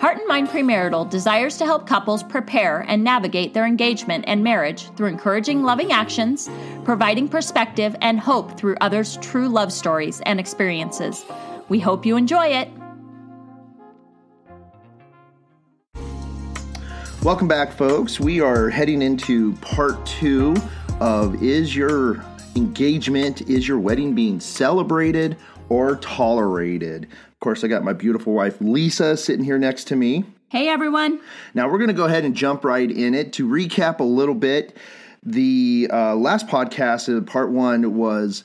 [0.00, 4.88] Heart and Mind Premarital desires to help couples prepare and navigate their engagement and marriage
[4.96, 6.48] through encouraging loving actions,
[6.84, 11.26] providing perspective and hope through others' true love stories and experiences.
[11.68, 12.70] We hope you enjoy it.
[17.22, 18.18] Welcome back, folks.
[18.18, 20.56] We are heading into part two
[20.98, 22.24] of Is Your
[22.56, 25.36] Engagement, Is Your Wedding Being Celebrated
[25.68, 27.06] or Tolerated?
[27.40, 30.24] Of course, I got my beautiful wife, Lisa, sitting here next to me.
[30.50, 31.20] Hey, everyone.
[31.54, 33.32] Now, we're going to go ahead and jump right in it.
[33.32, 34.76] To recap a little bit,
[35.22, 38.44] the uh, last podcast, uh, part one, was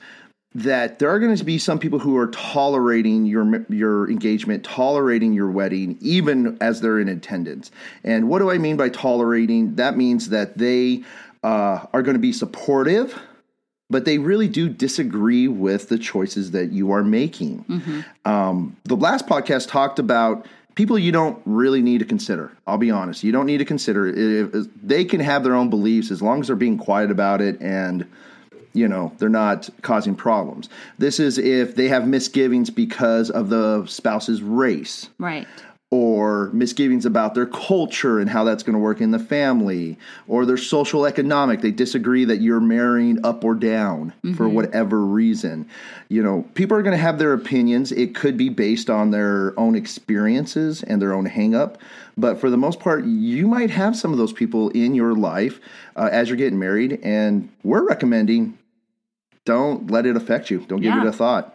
[0.54, 5.34] that there are going to be some people who are tolerating your your engagement, tolerating
[5.34, 7.72] your wedding, even as they're in attendance.
[8.06, 9.76] And what do I mean by tolerating?
[9.76, 11.04] That means that they
[11.44, 13.20] uh, are going to be supportive,
[13.90, 17.64] but they really do disagree with the choices that you are making.
[17.66, 18.30] Mm-hmm.
[18.30, 22.52] Um, the last podcast talked about people you don't really need to consider.
[22.68, 24.08] I'll be honest, you don't need to consider.
[24.08, 27.60] If, they can have their own beliefs as long as they're being quiet about it
[27.62, 28.06] and
[28.74, 30.68] you know they're not causing problems
[30.98, 35.48] this is if they have misgivings because of the spouse's race right
[35.92, 39.98] or misgivings about their culture and how that's going to work in the family
[40.28, 44.34] or their social economic they disagree that you're marrying up or down mm-hmm.
[44.34, 45.68] for whatever reason
[46.10, 49.58] you know people are going to have their opinions it could be based on their
[49.60, 51.76] own experiences and their own hangup
[52.18, 55.60] but for the most part you might have some of those people in your life
[55.96, 58.58] uh, as you're getting married and we're recommending
[59.46, 60.66] don't let it affect you.
[60.68, 61.02] Don't give yeah.
[61.02, 61.52] it a thought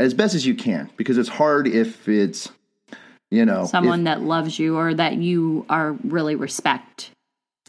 [0.00, 2.50] as best as you can because it's hard if it's
[3.34, 7.10] you know someone if, that loves you or that you are really respect.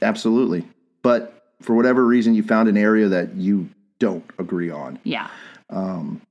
[0.01, 0.65] Absolutely.
[1.01, 4.99] But for whatever reason you found an area that you don't agree on.
[5.03, 5.29] Yeah.
[5.69, 6.21] Um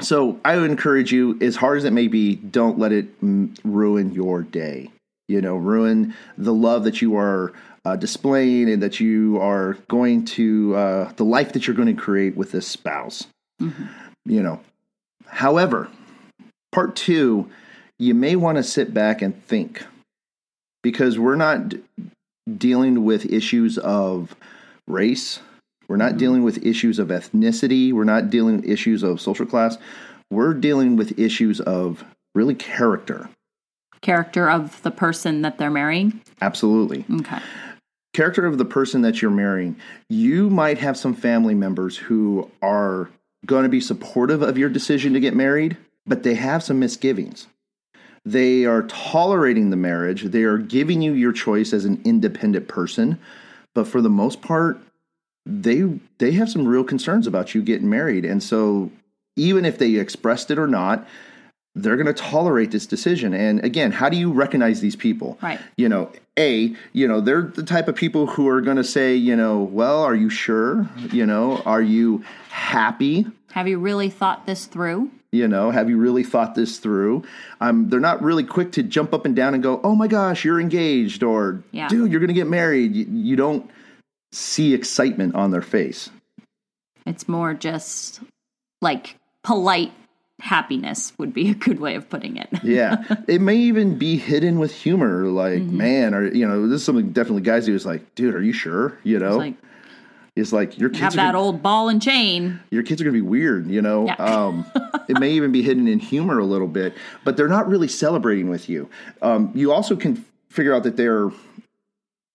[0.00, 4.12] so I would encourage you as hard as it may be don't let it ruin
[4.12, 4.90] your day.
[5.28, 7.52] You know, ruin the love that you are
[7.84, 12.00] uh, displaying and that you are going to uh, the life that you're going to
[12.00, 13.26] create with this spouse.
[13.60, 13.84] Mm-hmm.
[14.24, 14.60] You know,
[15.26, 15.88] however,
[16.70, 17.50] part two,
[18.02, 19.84] you may want to sit back and think
[20.82, 21.82] because we're not d-
[22.58, 24.34] dealing with issues of
[24.88, 25.38] race.
[25.86, 26.18] We're not mm-hmm.
[26.18, 27.92] dealing with issues of ethnicity.
[27.92, 29.78] We're not dealing with issues of social class.
[30.30, 32.04] We're dealing with issues of
[32.34, 33.28] really character.
[34.00, 36.20] Character of the person that they're marrying?
[36.40, 37.04] Absolutely.
[37.20, 37.38] Okay
[38.12, 39.76] character of the person that you're marrying,
[40.08, 43.08] you might have some family members who are
[43.46, 45.76] going to be supportive of your decision to get married,
[46.06, 47.46] but they have some misgivings.
[48.24, 53.18] They are tolerating the marriage, they are giving you your choice as an independent person,
[53.74, 54.78] but for the most part,
[55.44, 58.24] they they have some real concerns about you getting married.
[58.24, 58.92] And so
[59.36, 61.06] even if they expressed it or not,
[61.74, 63.32] they're going to tolerate this decision.
[63.32, 65.38] And again, how do you recognize these people?
[65.40, 65.58] Right.
[65.76, 69.14] You know, A, you know, they're the type of people who are going to say,
[69.14, 70.88] you know, well, are you sure?
[71.10, 73.26] You know, are you happy?
[73.52, 75.10] Have you really thought this through?
[75.32, 77.24] You know, have you really thought this through?
[77.58, 80.44] Um, they're not really quick to jump up and down and go, oh my gosh,
[80.44, 81.88] you're engaged, or yeah.
[81.88, 82.94] dude, you're going to get married.
[82.94, 83.70] You, you don't
[84.30, 86.10] see excitement on their face.
[87.06, 88.20] It's more just
[88.82, 89.92] like polite
[90.38, 92.48] happiness would be a good way of putting it.
[92.62, 93.02] yeah.
[93.26, 95.26] It may even be hidden with humor.
[95.28, 95.76] Like, mm-hmm.
[95.78, 98.52] man, or, you know, this is something definitely guys do is like, dude, are you
[98.52, 98.98] sure?
[99.02, 99.28] You know?
[99.28, 99.54] It's like,
[100.34, 102.60] it's like your kids have that gonna, old ball and chain.
[102.70, 104.06] Your kids are going to be weird, you know.
[104.06, 104.14] Yeah.
[104.14, 104.64] um,
[105.08, 108.48] it may even be hidden in humor a little bit, but they're not really celebrating
[108.48, 108.88] with you.
[109.20, 111.30] Um, you also can figure out that they're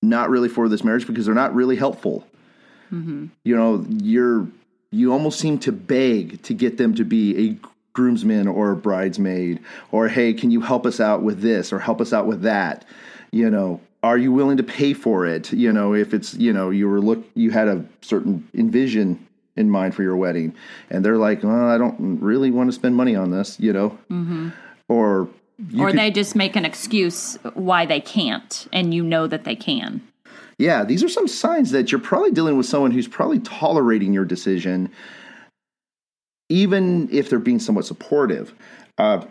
[0.03, 2.27] not really for this marriage because they're not really helpful.
[2.91, 3.27] Mm-hmm.
[3.43, 4.47] You know, you're
[4.91, 9.59] you almost seem to beg to get them to be a groomsman or a bridesmaid
[9.91, 12.85] or hey can you help us out with this or help us out with that
[13.31, 16.69] you know are you willing to pay for it you know if it's you know
[16.69, 19.25] you were look you had a certain envision
[19.55, 20.53] in mind for your wedding
[20.89, 23.89] and they're like well i don't really want to spend money on this you know
[24.09, 24.49] mm-hmm.
[24.87, 25.27] or
[25.79, 29.55] or could, they just make an excuse why they can't and you know that they
[29.55, 30.01] can
[30.57, 34.25] yeah these are some signs that you're probably dealing with someone who's probably tolerating your
[34.25, 34.91] decision
[36.49, 38.53] even if they're being somewhat supportive,
[38.97, 39.25] uh,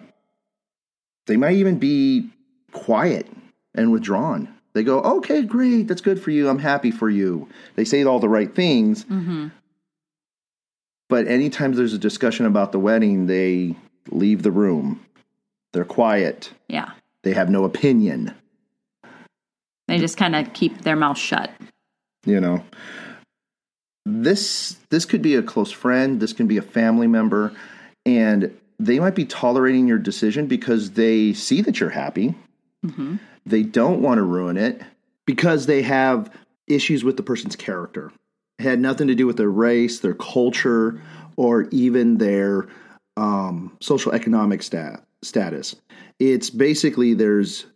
[1.26, 2.28] they might even be
[2.72, 3.26] quiet
[3.74, 4.48] and withdrawn.
[4.76, 6.50] They go, okay, great, that's good for you.
[6.50, 7.48] I'm happy for you.
[7.76, 9.06] They say all the right things.
[9.06, 9.48] Mm-hmm.
[11.08, 13.74] But anytime there's a discussion about the wedding, they
[14.10, 15.02] leave the room.
[15.72, 16.50] They're quiet.
[16.68, 16.90] Yeah.
[17.22, 18.34] They have no opinion.
[19.88, 21.50] They just kind of keep their mouth shut.
[22.26, 22.62] You know
[24.04, 27.52] this this could be a close friend, this can be a family member,
[28.04, 32.34] and they might be tolerating your decision because they see that you're happy.
[33.44, 34.82] They don't want to ruin it
[35.24, 36.30] because they have
[36.66, 38.12] issues with the person's character.
[38.58, 41.00] It had nothing to do with their race, their culture,
[41.36, 42.66] or even their
[43.16, 45.76] um, social economic stat- status.
[46.18, 47.66] It's basically there's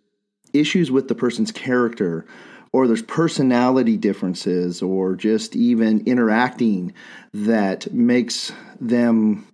[0.52, 2.26] issues with the person's character,
[2.72, 6.92] or there's personality differences, or just even interacting
[7.32, 9.46] that makes them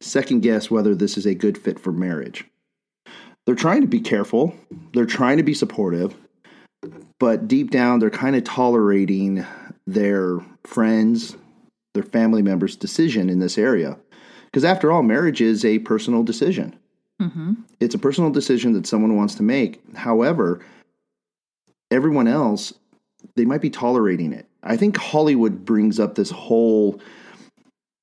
[0.00, 2.44] second guess whether this is a good fit for marriage.
[3.46, 4.54] They're trying to be careful,
[4.92, 6.14] they're trying to be supportive,
[7.18, 9.44] but deep down they're kind of tolerating
[9.86, 11.36] their friends,
[11.94, 13.98] their family members' decision in this area.
[14.46, 16.76] Because after all, marriage is a personal decision.
[17.20, 17.54] Mm-hmm.
[17.80, 19.80] It's a personal decision that someone wants to make.
[19.96, 20.60] However,
[21.90, 22.72] everyone else,
[23.36, 24.46] they might be tolerating it.
[24.62, 27.00] I think Hollywood brings up this whole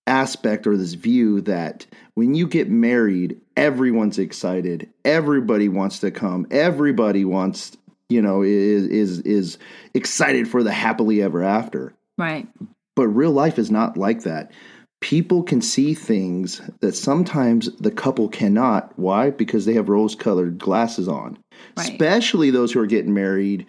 [0.07, 4.89] aspect or this view that when you get married, everyone's excited.
[5.05, 6.47] Everybody wants to come.
[6.49, 7.77] Everybody wants,
[8.09, 9.57] you know, is is is
[9.93, 11.93] excited for the happily ever after.
[12.17, 12.47] Right.
[12.95, 14.51] But real life is not like that.
[14.99, 18.97] People can see things that sometimes the couple cannot.
[18.97, 19.29] Why?
[19.29, 21.37] Because they have rose colored glasses on.
[21.77, 21.91] Right.
[21.91, 23.67] Especially those who are getting married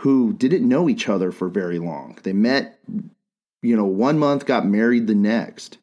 [0.00, 2.18] who didn't know each other for very long.
[2.22, 2.78] They met,
[3.62, 5.76] you know, one month, got married the next.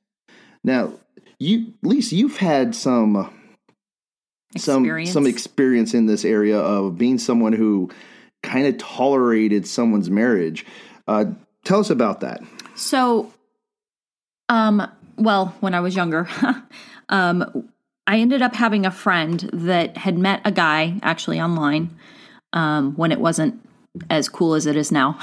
[0.64, 0.94] Now,
[1.40, 3.34] you, Lisa, you've had some
[4.56, 5.12] some Experience.
[5.12, 7.90] some experience in this area of being someone who
[8.44, 10.66] kind of tolerated someone's marriage.
[11.08, 11.26] Uh,
[11.64, 12.42] tell us about that.
[12.76, 13.32] So,
[14.50, 16.28] um, well, when I was younger,
[17.10, 17.70] um,
[18.08, 21.96] I ended up having a friend that had met a guy actually online
[22.54, 23.62] um, when it wasn't
[24.10, 25.20] as cool as it is now.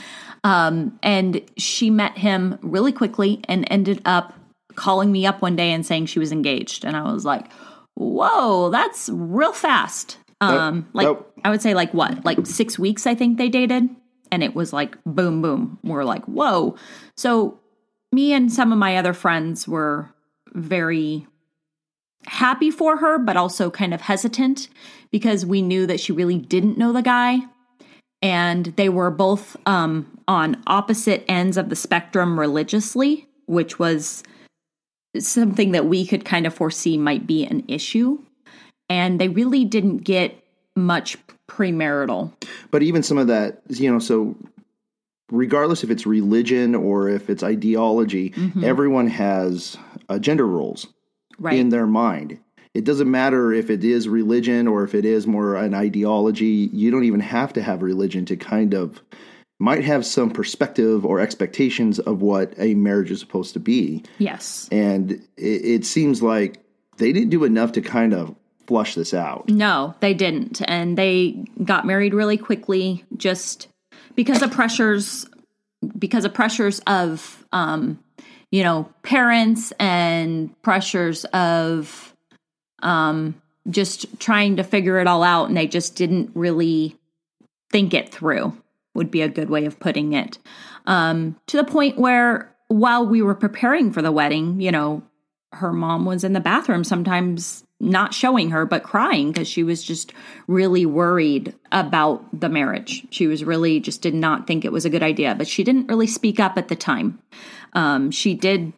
[0.44, 4.35] um, and she met him really quickly and ended up
[4.76, 6.84] calling me up one day and saying she was engaged.
[6.84, 7.50] And I was like,
[7.94, 10.18] whoa, that's real fast.
[10.40, 11.32] Um, like, nope.
[11.44, 13.88] I would say, like, what, like six weeks, I think they dated.
[14.30, 15.78] And it was like, boom, boom.
[15.82, 16.76] We're like, whoa.
[17.16, 17.58] So,
[18.12, 20.10] me and some of my other friends were
[20.52, 21.26] very
[22.26, 24.68] happy for her, but also kind of hesitant
[25.10, 27.38] because we knew that she really didn't know the guy.
[28.22, 34.22] And they were both um, on opposite ends of the spectrum religiously, which was
[35.20, 38.18] something that we could kind of foresee might be an issue.
[38.88, 40.42] And they really didn't get
[40.76, 41.16] much
[41.48, 42.32] premarital.
[42.70, 44.36] But even some of that, you know, so
[45.30, 48.32] regardless if it's religion or if it's ideology,
[48.62, 49.76] everyone has
[50.08, 50.86] uh, gender roles
[51.38, 51.58] Right.
[51.58, 52.38] in their mind.
[52.72, 56.70] It doesn't matter if it is religion or if it is more an ideology.
[56.72, 59.00] You don't even have to have religion to kind of
[59.58, 64.02] might have some perspective or expectations of what a marriage is supposed to be.
[64.18, 64.68] yes.
[64.70, 66.62] And it, it seems like
[66.98, 68.34] they didn't do enough to kind of
[68.66, 69.48] flush this out.
[69.48, 70.60] No, they didn't.
[70.66, 73.68] And they got married really quickly just
[74.14, 75.26] because of pressures
[75.98, 78.00] because of pressures of um
[78.52, 82.14] you know, parents and pressures of
[82.82, 86.96] um just trying to figure it all out and they just didn't really
[87.70, 88.56] think it through
[88.96, 90.38] would be a good way of putting it.
[90.86, 95.02] Um to the point where while we were preparing for the wedding, you know,
[95.52, 99.82] her mom was in the bathroom sometimes not showing her but crying because she was
[99.82, 100.12] just
[100.46, 103.06] really worried about the marriage.
[103.10, 105.88] She was really just did not think it was a good idea but she didn't
[105.88, 107.18] really speak up at the time.
[107.74, 108.72] Um, she did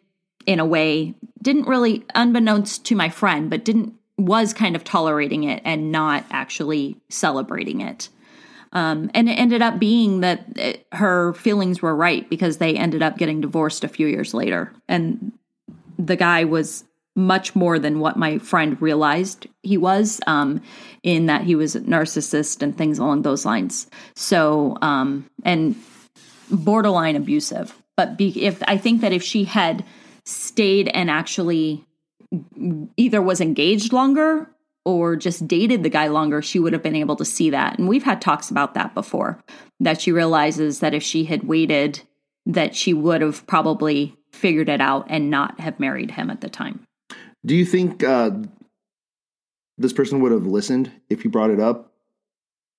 [0.45, 5.43] in a way didn't really unbeknownst to my friend but didn't was kind of tolerating
[5.43, 8.09] it and not actually celebrating it
[8.73, 13.01] um, and it ended up being that it, her feelings were right because they ended
[13.01, 14.71] up getting divorced a few years later.
[14.87, 15.31] And
[15.97, 16.83] the guy was
[17.15, 20.61] much more than what my friend realized he was um,
[21.03, 23.87] in that he was a narcissist and things along those lines.
[24.15, 25.75] So um, and
[26.51, 27.75] borderline abusive.
[27.97, 29.83] But be, if i think that if she had
[30.23, 31.83] stayed and actually
[32.95, 34.49] either was engaged longer
[34.95, 37.77] or just dated the guy longer she would have been able to see that.
[37.77, 39.43] And we've had talks about that before
[39.79, 42.01] that she realizes that if she had waited
[42.45, 46.49] that she would have probably figured it out and not have married him at the
[46.49, 46.81] time.
[47.45, 48.31] Do you think uh,
[49.77, 51.89] this person would have listened if you brought it up?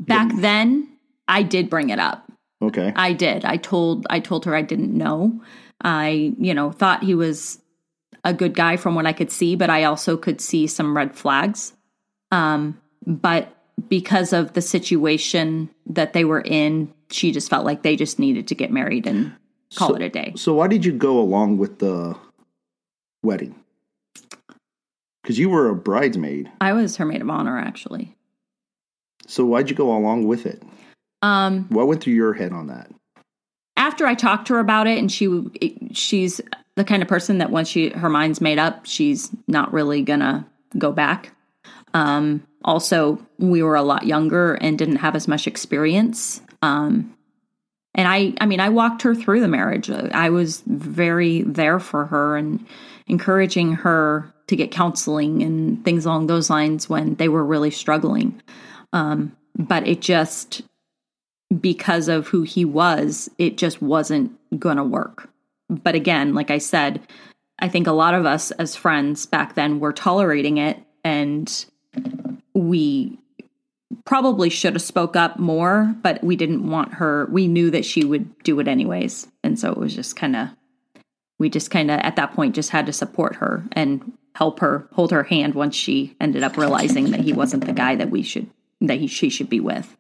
[0.00, 0.88] back then
[1.29, 2.31] i did bring it up.
[2.62, 2.93] Okay.
[2.97, 3.45] i did.
[3.45, 5.40] I told i told her i didn't know.
[5.83, 7.61] I you know thought he was
[8.25, 11.14] a good guy from what i could see but i also could see some red
[11.14, 11.73] flags
[12.30, 13.54] um but
[13.88, 18.46] because of the situation that they were in she just felt like they just needed
[18.49, 19.32] to get married and
[19.75, 22.16] call So- it a day So why did you go along with the
[23.22, 23.54] wedding?
[25.22, 26.50] Because you were a bridesmaid.
[26.60, 28.14] i was her maid of honor actually
[29.26, 30.62] So why'd you go along with it?
[31.22, 32.90] Um, What went through your head on that?
[33.76, 35.26] after I talked to her about it, and she
[35.92, 36.40] she's
[36.76, 40.46] the kind of person that once she her mind's made up, she's not really gonna
[40.76, 41.32] go back.
[41.94, 46.40] Um, also, we were a lot younger and didn't have as much experience.
[46.62, 47.16] Um,
[47.94, 49.90] and I, I mean, I walked her through the marriage.
[49.90, 52.64] I was very there for her and
[53.06, 58.40] encouraging her to get counseling and things along those lines when they were really struggling.
[58.92, 60.62] Um, but it just,
[61.61, 65.28] because of who he was, it just wasn't going to work.
[65.68, 67.00] But again, like I said,
[67.59, 71.66] I think a lot of us as friends back then were tolerating it and
[72.54, 73.19] we
[74.04, 77.26] probably should have spoke up more, but we didn't want her.
[77.30, 79.26] We knew that she would do it anyways.
[79.42, 80.49] And so it was just kind of
[81.38, 84.87] we just kind of at that point just had to support her and help her
[84.92, 88.23] hold her hand once she ended up realizing that he wasn't the guy that we
[88.23, 88.49] should
[88.80, 89.97] that he she should be with.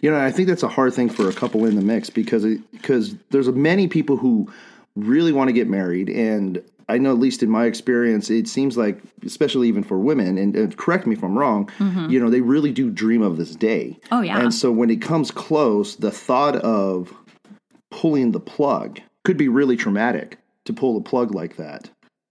[0.00, 2.44] You know, I think that's a hard thing for a couple in the mix because
[2.72, 4.50] because there's many people who
[4.94, 8.76] really want to get married, and I know at least in my experience, it seems
[8.76, 11.68] like, especially even for women, and, and correct me if I'm wrong,
[12.08, 13.98] you know, they really do dream of this day.
[14.12, 14.38] Oh, yeah.
[14.38, 17.12] And so when it comes close, the thought of
[17.90, 21.90] pulling the plug could be really traumatic to pull the plug like that.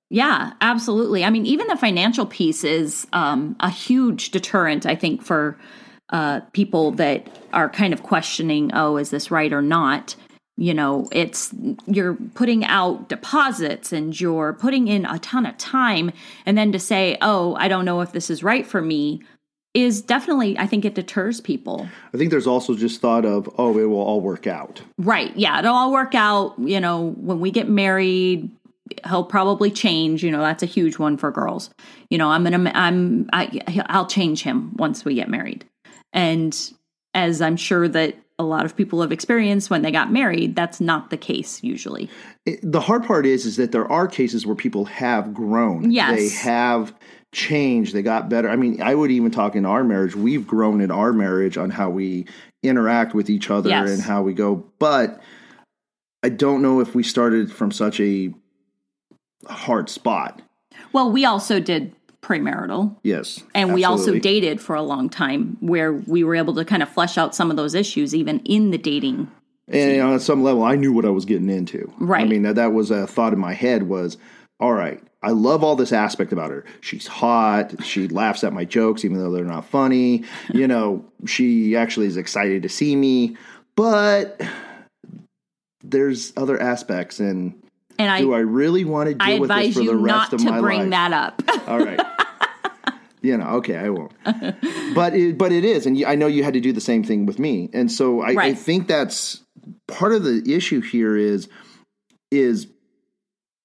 [0.10, 1.26] Yeah, absolutely.
[1.26, 5.58] I mean, even the financial piece is um, a huge deterrent, I think, for
[6.12, 10.16] uh, people that are kind of questioning, oh, is this right or not?
[10.58, 11.54] You know, it's
[11.86, 16.12] you're putting out deposits and you're putting in a ton of time.
[16.46, 19.22] And then to say, oh, I don't know if this is right for me
[19.74, 21.90] is definitely, I think it deters people.
[22.14, 24.82] I think there's also just thought of, oh, it will all work out.
[24.98, 25.36] Right.
[25.36, 25.60] Yeah.
[25.60, 26.58] It'll all work out.
[26.58, 28.50] You know, when we get married,
[29.06, 30.24] he'll probably change.
[30.24, 31.70] You know, that's a huge one for girls.
[32.10, 35.66] You know, I'm going to, I'm, I, I'll change him once we get married.
[36.14, 36.58] And
[37.14, 40.82] as I'm sure that a lot of people have experienced when they got married, that's
[40.82, 42.10] not the case usually.
[42.46, 45.92] It, the hard part is, is that there are cases where people have grown.
[45.92, 46.16] Yes.
[46.16, 46.94] They have
[47.32, 47.94] changed.
[47.94, 48.50] They got better.
[48.50, 50.16] I mean, I would even talk in our marriage.
[50.16, 52.26] We've grown in our marriage on how we
[52.62, 53.90] interact with each other Yes.
[53.90, 54.66] and how we go.
[54.80, 55.22] But
[56.22, 58.34] I don't know if we started from such a
[59.48, 60.42] hard spot.
[60.92, 63.44] Well, we also did premarital Yes.
[63.54, 66.90] and we also dated for a long time where we were able to kind of
[66.90, 69.30] flesh out some of those issues even in the dating.
[69.68, 71.92] And on some level, I knew what I was getting into.
[72.00, 72.24] Right.
[72.24, 74.18] I mean, that, that was a thought in my head was,
[74.60, 76.66] all right, I love all this aspect about her.
[76.82, 77.84] She's hot.
[77.84, 80.24] She laughs at my jokes, even though they're not funny.
[80.54, 83.38] You know, she actually is excited to see me.
[83.76, 84.40] But
[85.84, 87.20] there's other aspects.
[87.20, 87.56] And
[87.98, 90.32] And I, do I really want to I deal with this for the you rest
[90.32, 90.90] not of to my bring life?
[90.92, 91.42] that up.
[91.68, 92.00] All right.
[93.22, 94.12] you know, okay, I won't.
[94.94, 97.26] but it, but it is, and I know you had to do the same thing
[97.26, 99.42] with me, and so I, I think that's
[99.88, 101.48] part of the issue here is
[102.32, 102.68] is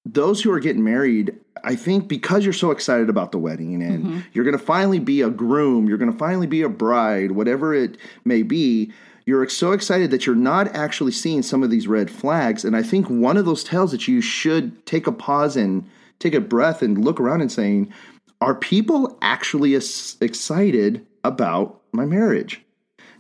[0.04, 1.36] those who are getting married.
[1.62, 4.18] I think because you're so excited about the wedding and Mm-hmm.
[4.32, 7.74] you're going to finally be a groom, you're going to finally be a bride, whatever
[7.74, 8.92] it may be.
[9.26, 12.64] You're so excited that you're not actually seeing some of these red flags.
[12.64, 16.34] And I think one of those tells that you should take a pause and take
[16.34, 17.92] a breath and look around and saying,
[18.40, 22.62] are people actually excited about my marriage?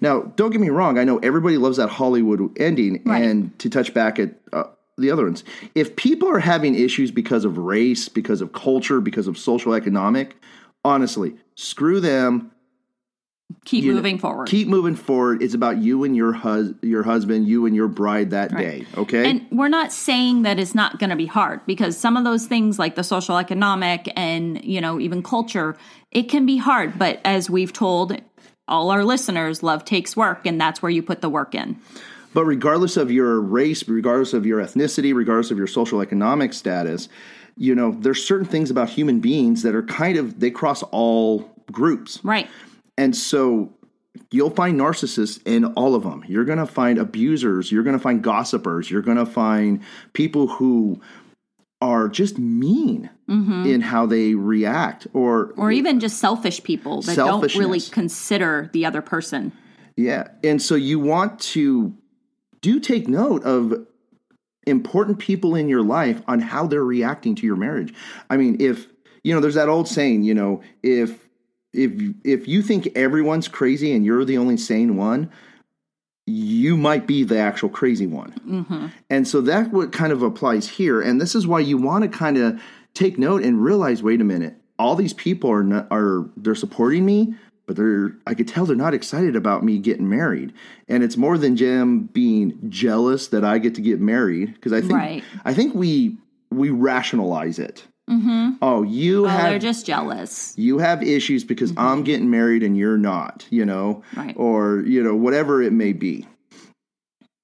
[0.00, 0.98] Now, don't get me wrong.
[0.98, 3.02] I know everybody loves that Hollywood ending.
[3.04, 3.22] Right.
[3.22, 4.64] And to touch back at uh,
[4.96, 9.26] the other ones, if people are having issues because of race, because of culture, because
[9.26, 10.36] of social economic,
[10.84, 12.50] honestly, screw them.
[13.64, 14.48] Keep You know, moving forward.
[14.48, 15.42] Keep moving forward.
[15.42, 18.80] It's about you and your hus- your husband, you and your bride that Right.
[18.80, 18.86] day.
[18.96, 19.28] Okay.
[19.28, 22.46] And we're not saying that it's not going to be hard because some of those
[22.46, 25.76] things like the social economic and, you know, even culture,
[26.12, 28.16] it can be hard, but as we've told
[28.68, 31.76] all our listeners, love takes work and that's where you put the work in.
[32.32, 37.08] But regardless of your race, regardless of your ethnicity, regardless of your social economic status,
[37.56, 41.50] you know, there's certain things about human beings that are kind of they cross all
[41.72, 42.20] groups.
[42.22, 42.48] Right.
[42.96, 43.72] And so
[44.30, 46.24] you'll find narcissists in all of them.
[46.26, 49.80] You're going to find abusers, you're going to find gossipers, you're going to find
[50.12, 51.00] people who
[51.80, 53.64] are just mean mm-hmm.
[53.66, 58.84] in how they react or Or even just selfish people that don't really consider the
[58.84, 59.52] other person.
[59.96, 60.28] Yeah.
[60.44, 61.94] And so you want to
[62.60, 63.86] do take note of
[64.66, 67.94] important people in your life on how they're reacting to your marriage.
[68.28, 68.86] I mean, if
[69.22, 71.28] you know, there's that old saying, you know, if
[71.72, 71.92] if
[72.24, 75.30] if you think everyone's crazy and you're the only sane one,
[76.26, 78.32] you might be the actual crazy one.
[78.46, 78.86] Mm-hmm.
[79.08, 81.00] And so that what kind of applies here.
[81.00, 82.60] And this is why you want to kind of
[82.94, 87.04] take note and realize, wait a minute, all these people are not, are they're supporting
[87.04, 87.34] me,
[87.66, 90.52] but they're I could tell they're not excited about me getting married.
[90.88, 94.80] And it's more than Jim being jealous that I get to get married because I
[94.80, 95.24] think Right.
[95.44, 96.16] I think we
[96.50, 97.84] we rationalize it.
[98.08, 98.50] Mm-hmm.
[98.62, 100.54] Oh, you Oh, they're just jealous.
[100.56, 104.34] you have issues because I'm getting married and you're not, you know, Right.
[104.36, 106.26] or you know whatever it may be.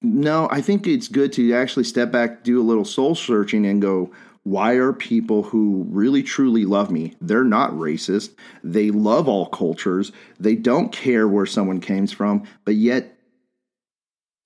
[0.02, 3.80] No, I think it's good to actually step back, do a little soul searching, and
[3.82, 4.10] go.
[4.42, 7.14] Why are people who really truly love me?
[7.20, 8.30] They're not racist.
[8.62, 10.12] They love all cultures.
[10.38, 13.18] They don't care where someone came from, but yet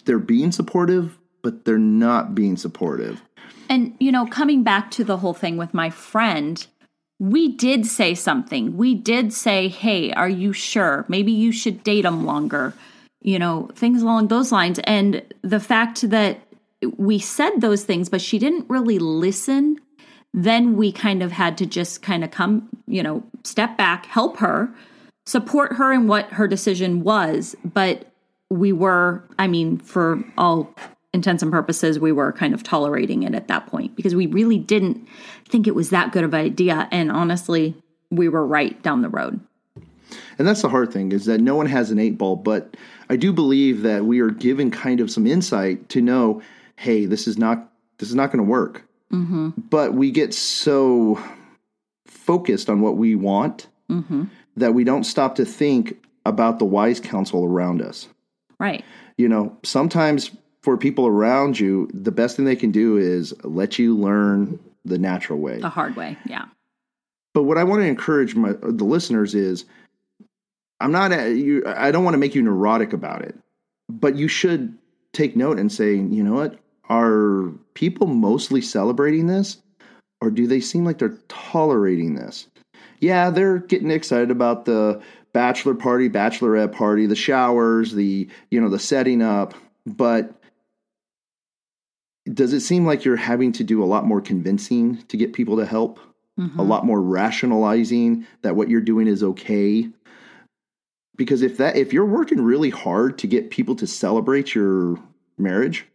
[0.06, 3.20] they're being supportive, but they're not being supportive.
[3.70, 6.66] And, you know, coming back to the whole thing with my friend,
[7.20, 8.76] we did say something.
[8.76, 11.04] We did say, hey, are you sure?
[11.08, 12.74] Maybe you should date him longer,
[13.22, 14.80] you know, things along those lines.
[14.84, 16.40] And the fact that
[16.96, 19.78] we said those things, but she didn't really listen,
[20.34, 24.38] then we kind of had to just kind of come, you know, step back, help
[24.38, 24.74] her,
[25.26, 27.54] support her in what her decision was.
[27.64, 28.06] But
[28.48, 30.74] we were, I mean, for all
[31.12, 34.58] intents and purposes, we were kind of tolerating it at that point because we really
[34.58, 35.08] didn't
[35.48, 36.88] think it was that good of an idea.
[36.90, 37.74] And honestly,
[38.10, 39.40] we were right down the road.
[40.38, 42.76] And that's the hard thing is that no one has an eight ball, but
[43.08, 46.42] I do believe that we are given kind of some insight to know,
[46.76, 48.84] hey, this is not this is not going to work.
[49.12, 49.50] Mm-hmm.
[49.68, 51.22] But we get so
[52.06, 54.24] focused on what we want mm-hmm.
[54.56, 58.08] that we don't stop to think about the wise counsel around us.
[58.58, 58.84] Right.
[59.16, 60.30] You know, sometimes
[60.62, 64.98] for people around you, the best thing they can do is let you learn the
[64.98, 65.58] natural way.
[65.60, 66.16] The hard way.
[66.26, 66.46] Yeah.
[67.32, 69.64] But what I want to encourage my the listeners is,
[70.80, 71.62] I'm not you.
[71.66, 73.38] I don't want to make you neurotic about it,
[73.88, 74.76] but you should
[75.12, 79.58] take note and say, you know what, are people mostly celebrating this,
[80.20, 82.48] or do they seem like they're tolerating this?
[82.98, 85.00] Yeah, they're getting excited about the
[85.32, 89.54] bachelor party, bachelorette party, the showers, the you know the setting up,
[89.86, 90.34] but
[92.32, 95.56] does it seem like you're having to do a lot more convincing to get people
[95.56, 95.98] to help?
[96.38, 96.60] a mm-hmm.
[96.60, 99.86] lot more rationalizing that what you're doing is okay?
[101.16, 104.98] Because if that if you're working really hard to get people to celebrate your
[105.36, 105.86] marriage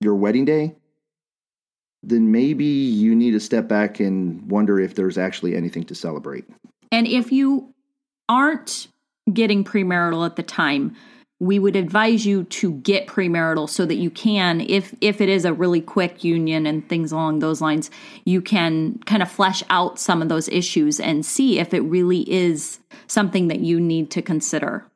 [0.00, 0.74] your wedding day
[2.02, 6.44] then maybe you need to step back and wonder if there's actually anything to celebrate.
[6.90, 7.74] And if you
[8.28, 8.88] aren't
[9.32, 10.96] getting premarital at the time,
[11.40, 15.46] we would advise you to get premarital so that you can if if it is
[15.46, 17.90] a really quick union and things along those lines,
[18.24, 22.30] you can kind of flesh out some of those issues and see if it really
[22.30, 24.86] is something that you need to consider.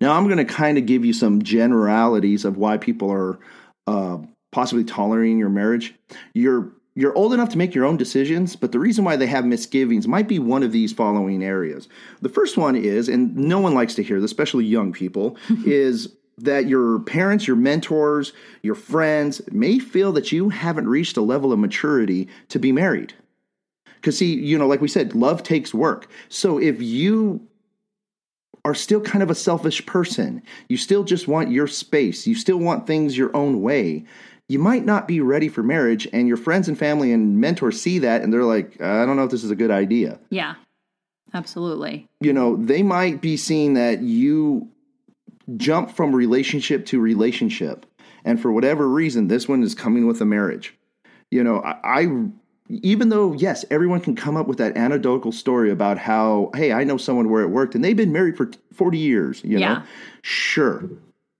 [0.00, 3.38] Now, I'm going to kind of give you some generalities of why people are
[3.86, 4.18] uh,
[4.50, 5.94] possibly tolerating your marriage.
[6.34, 9.44] You're you're old enough to make your own decisions, but the reason why they have
[9.44, 11.88] misgivings might be one of these following areas.
[12.22, 16.08] The first one is, and no one likes to hear this, especially young people, is
[16.38, 18.32] that your parents, your mentors,
[18.62, 23.12] your friends may feel that you haven't reached a level of maturity to be married.
[23.96, 26.08] Because, see, you know, like we said, love takes work.
[26.30, 27.46] So if you
[28.64, 30.42] are still kind of a selfish person.
[30.68, 32.26] You still just want your space.
[32.26, 34.06] You still want things your own way.
[34.48, 37.98] You might not be ready for marriage, and your friends and family and mentors see
[38.00, 40.20] that and they're like, I don't know if this is a good idea.
[40.30, 40.54] Yeah.
[41.34, 42.06] Absolutely.
[42.20, 44.68] You know, they might be seeing that you
[45.56, 47.84] jump from relationship to relationship.
[48.24, 50.74] And for whatever reason, this one is coming with a marriage.
[51.30, 52.06] You know, I, I
[52.68, 56.82] even though yes everyone can come up with that anecdotal story about how hey i
[56.82, 59.82] know someone where it worked and they've been married for 40 years you know Yeah.
[60.22, 60.82] sure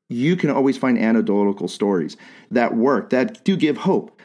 [0.08, 2.16] you can always find anecdotal stories
[2.50, 4.16] that work that do give hope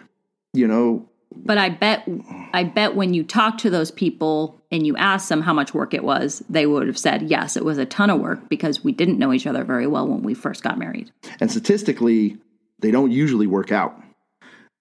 [0.54, 1.08] you know?
[1.34, 2.08] But I bet
[2.54, 5.94] I bet when you talk to those people and you ask them how much work
[5.94, 8.92] it was, they would have said, "Yes, it was a ton of work because we
[8.92, 12.38] didn't know each other very well when we first got married." and statistically
[12.80, 13.98] they don't usually work out.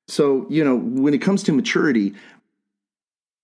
[0.08, 2.14] So you know when it comes to maturity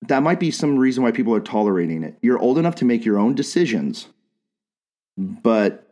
[0.03, 2.17] that might be some reason why people are tolerating it.
[2.23, 4.09] You're old enough to make your own decisions
[5.17, 5.86] but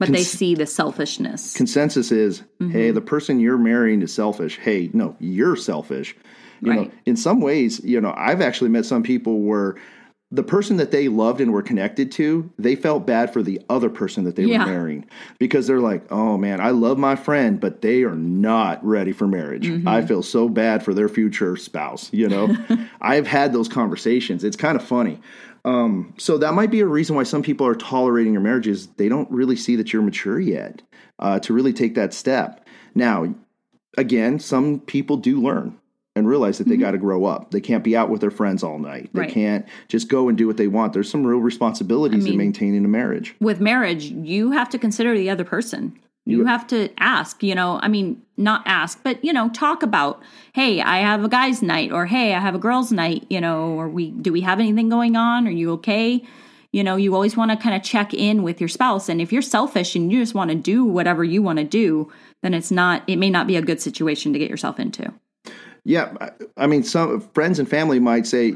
[0.00, 1.54] But they see the selfishness.
[1.54, 2.72] consensus is Mm-hmm.
[2.72, 6.14] hey the person you're marrying is selfish hey no you're selfish
[6.60, 6.92] you know Right.
[7.06, 9.76] in some ways you know i've actually met some people where
[10.32, 13.88] the person that they loved and were connected to they felt bad for the other
[13.88, 14.58] person that they Yeah.
[14.66, 15.06] were marrying
[15.38, 19.26] because they're like oh man i love my friend but they are not ready for
[19.26, 19.88] marriage Mm-hmm.
[19.88, 22.54] i feel so bad for their future spouse you know
[23.00, 25.18] i've had those conversations it's kind of funny
[25.64, 28.86] um, so that might be a reason why some people are tolerating your marriages.
[28.96, 30.82] They don't really see that you're mature yet
[31.18, 32.66] uh, to really take that step.
[32.94, 33.34] Now,
[33.98, 35.76] again, some people do learn,
[36.16, 37.52] and realize that they got to grow up.
[37.52, 39.10] They can't be out with their friends all night.
[39.14, 39.30] They Right.
[39.30, 40.92] can't just go and do what they want.
[40.92, 43.36] There's some real responsibilities in mean- maintaining a marriage.
[43.40, 45.92] with marriage, you have to consider the other person.
[46.26, 50.22] You have to ask, you know, I mean, not ask, but, you know, talk about,
[50.52, 53.70] hey, I have a guy's night, or hey, I have a girl's night, you know,
[53.70, 55.48] or we, do we have anything going on?
[55.48, 56.22] Are you okay?
[56.72, 59.08] You know, you always want to kind of check in with your spouse.
[59.08, 62.12] And if you're selfish and you just want to do whatever you want to do,
[62.42, 65.12] then it's not, it may not be a good situation to get yourself into.
[65.84, 68.54] Yeah, I- I mean, some friends and family might say,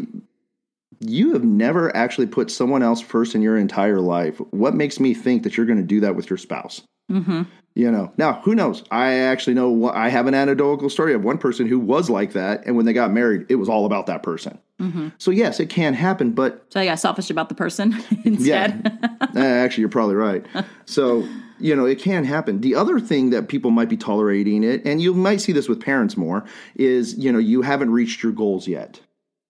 [1.06, 4.38] "You have never actually put someone else first in your entire life.
[4.50, 7.42] What makes me think that you're going to do that with your spouse?" Mm-hmm.
[7.74, 8.12] You know.
[8.16, 8.84] Now, who knows?
[8.90, 9.68] I actually know.
[9.68, 12.86] one- I have an anecdotal story of one person who was like that, and when
[12.86, 14.58] they got married, it was all about that person.
[14.80, 15.08] Mm-hmm.
[15.18, 18.98] So yes, it can happen, but So I got selfish about the person instead.
[19.20, 20.44] Uh, actually, you're probably right.
[20.84, 21.26] So,
[21.60, 22.60] you know, it can happen.
[22.60, 25.80] The other thing that people might be tolerating it, and you might see this with
[25.80, 29.00] parents more, is, you know, you haven't reached your goals yet.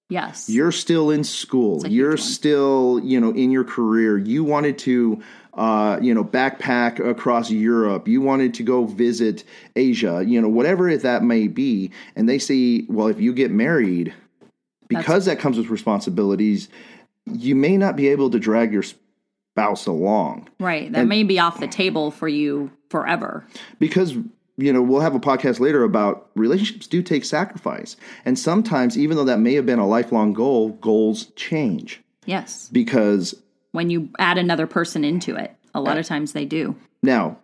[0.09, 0.49] Yes.
[0.49, 1.83] You're still in school.
[1.83, 4.19] huge You're still, you know, in your career.
[4.19, 5.23] You wanted to,
[5.55, 8.09] uh, you know, backpack across Europe.
[8.09, 9.45] You wanted to go visit
[9.77, 11.91] Asia, you know, whatever that may be.
[12.17, 14.15] And they say, well, if you get married,
[14.89, 16.69] because that comes with responsibilities,
[17.27, 20.49] you may not be able to drag your spouse along.
[20.59, 20.91] right.
[20.93, 23.47] That may be off the table for you forever.
[23.79, 24.15] because
[24.57, 29.17] you know we'll have a podcast later about relationships do take sacrifice and sometimes even
[29.17, 32.69] though that may have been a lifelong goal goals change Yes.
[32.73, 33.35] because
[33.73, 35.55] when you add another person into it.
[35.75, 36.77] A lot of times they do.
[37.03, 37.37] now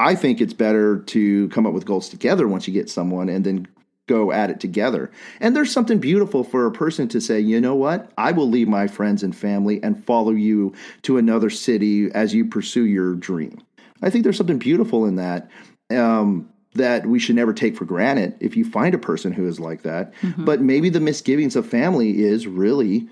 [0.00, 3.44] i think it's better to come up with goals together once you get someone and
[3.46, 3.66] then
[4.08, 7.74] go at it together and there's something beautiful for a person to say you know
[7.74, 12.34] what i will leave my friends and family and follow you to another city as
[12.34, 13.56] you pursue your dream
[14.02, 15.48] i think there's something beautiful in that
[15.90, 19.60] um, that we should never take for granted if you find a person who is
[19.60, 20.14] like that.
[20.14, 20.44] Mm-hmm.
[20.44, 23.08] But maybe the misgivings of family is really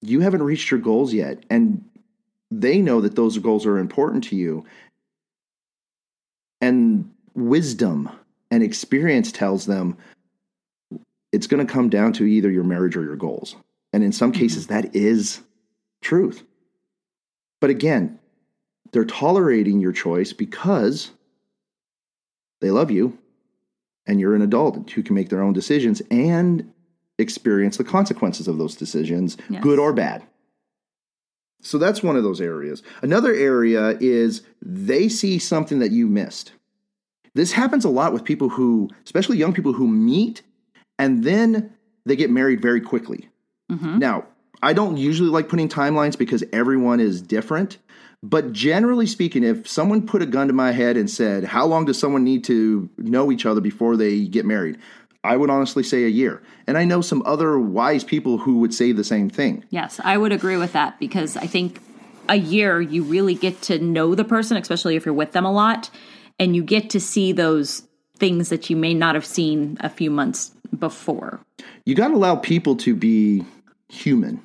[0.00, 1.84] you haven't reached your goals yet and
[2.50, 4.64] they know that those goals are important to you.
[6.60, 8.10] And wisdom
[8.50, 9.96] and experience tells them
[11.32, 13.56] it's going to come down to either your marriage or your goals.
[13.92, 14.82] And in some cases mm-hmm.
[14.82, 15.40] that is
[16.02, 16.44] truth.
[17.60, 18.18] But again
[18.92, 21.10] they're tolerating your choice because
[22.64, 23.16] they love you
[24.06, 26.72] and you're an adult who can make their own decisions and
[27.18, 29.62] experience the consequences of those decisions Yes.
[29.62, 30.22] good or bad
[31.64, 32.82] so that's one of those areas.
[33.00, 36.52] Another area is they see something that you missed.
[37.34, 40.42] This happens a lot with people who, especially young people who meet
[40.98, 41.72] and then
[42.04, 43.30] they get married very quickly.
[43.72, 43.98] Mm-hmm.
[43.98, 44.26] Now,
[44.62, 47.78] I don't usually like putting timelines because everyone is different.
[48.24, 51.84] But generally speaking, if someone put a gun to my head and said, How long
[51.84, 54.78] does someone need to know each other before they get married?
[55.22, 56.42] I would honestly say a year.
[56.66, 59.62] And I know some other wise people who would say the same thing.
[59.68, 61.80] Yes, I would agree with that because I think
[62.26, 65.52] a year you really get to know the person, especially if you're with them a
[65.52, 65.90] lot,
[66.38, 67.82] and you get to see those
[68.16, 71.40] things that you may not have seen a few months before.
[71.84, 73.44] you got to allow people to be
[73.88, 74.42] human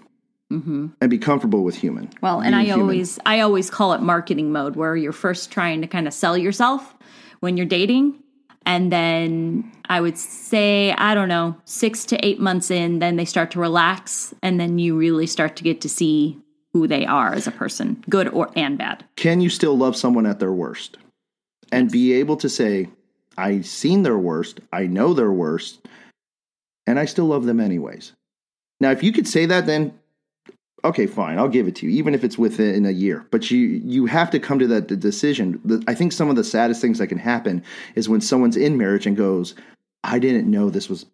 [0.50, 2.08] and be comfortable with human.
[2.08, 2.18] Mm-hmm.
[2.22, 2.82] Well, and I human.
[2.82, 6.38] always I always call it marketing mode where you're first trying to kind of sell
[6.38, 6.96] yourself
[7.40, 8.16] when you're dating
[8.66, 13.26] and then I would say I don't know, 6 to 8 months in then they
[13.26, 16.40] start to relax and then you really start to get to see
[16.74, 19.04] who they are as a person, good or and bad.
[19.16, 20.98] can you still love someone at their worst
[21.72, 22.90] and be able to say,
[23.38, 25.88] I've seen their worst, I know their worst,
[26.88, 28.14] and I still love them anyways.
[28.80, 29.94] Now, if you could say that, then
[30.84, 33.26] okay, fine, I'll give it to you, even if it's within a year.
[33.32, 35.60] But you you have to come to that decision.
[35.64, 37.64] The, I think some of the saddest things that can happen
[37.96, 39.56] is when someone's in marriage and goes,
[40.04, 41.06] I didn't know this was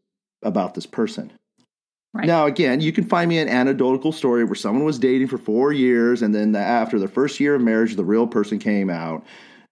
[0.43, 1.31] about this person.
[2.13, 2.27] Right.
[2.27, 5.73] Now, again, you can find me an anecdotal story where someone was dating for four
[5.73, 9.25] years, and then after the first year of marriage, the real person came out.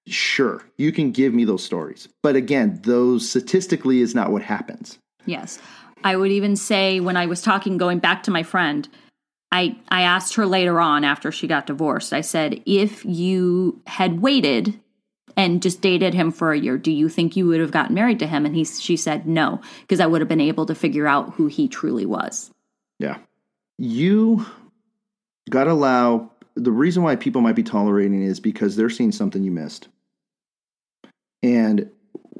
[0.07, 2.09] Sure, you can give me those stories.
[2.21, 4.97] But again, those statistically is not what happens.
[5.25, 5.59] Yes.
[6.03, 8.89] I would even say when I was talking going back to my friend,
[9.53, 12.11] I I asked her later on after she got divorced.
[12.11, 14.79] I said, "If you had waited
[15.37, 18.19] and just dated him for a year, do you think you would have gotten married
[18.19, 21.05] to him?" And he she said, "No, because I would have been able to figure
[21.05, 22.49] out who he truly was."
[22.99, 23.17] Yeah.
[23.77, 24.45] You
[25.49, 29.43] got to allow the reason why people might be tolerating is because they're seeing something
[29.43, 29.87] you missed.
[31.43, 31.91] And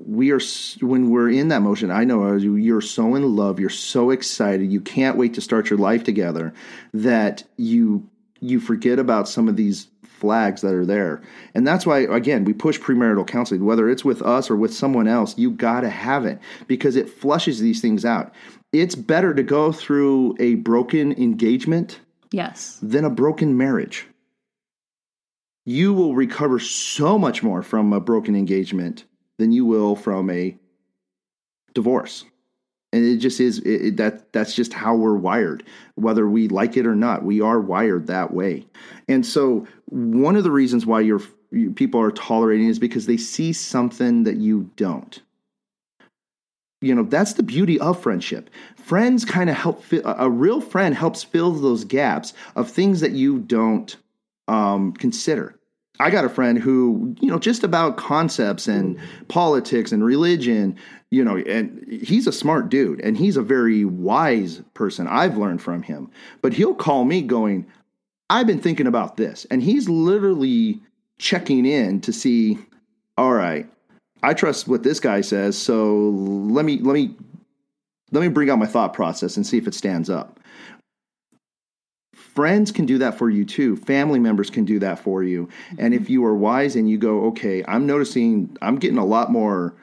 [0.06, 0.39] we are,
[0.82, 4.72] when we're in that motion, I know you- you're so in love, you're so excited,
[4.72, 6.54] you can't wait to start your life together
[6.94, 8.04] that you,
[8.39, 11.22] you forget about some of these flags that are there.
[11.54, 15.08] And that's why, again, we push premarital counseling, whether it's with us or with someone
[15.08, 18.34] else, you got to have it because it flushes these things out.
[18.72, 22.00] It's better to go through a broken engagement
[22.32, 22.80] Yes.
[22.82, 24.08] than a broken marriage.
[25.66, 29.06] You will recover so much more from a broken engagement
[29.38, 30.56] than you will from a
[31.74, 32.26] divorce.
[32.91, 35.63] And it just is it, it- that that's just how we're wired.
[35.96, 38.65] Whether we like it or not, we are wired that way.
[39.08, 43.17] And so one of the reasons why your you- people are tolerating is because they
[43.17, 45.22] see something that you don't
[46.82, 50.60] you know that's the beauty of friendship friends kind of help fi- a a real
[50.60, 53.96] friend helps fill those gaps of things that you don't
[54.50, 55.56] um, consider
[55.99, 59.27] i got a friend who you know just about concepts and mm.
[59.27, 60.75] politics and religion
[61.13, 65.08] you know and he's a smart dude and he's a very wise person.
[65.08, 66.10] I've learned from him.
[66.41, 67.67] But he'll call me going
[68.29, 69.45] i've been thinking about this.
[69.51, 70.82] And he's literally
[71.19, 72.58] checking in to see
[73.17, 73.69] all right
[74.23, 77.15] I trust what this guy says, so let me let me
[78.12, 80.39] let me bring out my thought process and see if it stands up.
[82.34, 83.76] Friends can do that for you too.
[83.76, 85.50] Family members can do that for you.
[85.78, 89.32] And if you are wise and you go, okay, I'm noticing I'm getting a lot
[89.32, 89.76] more.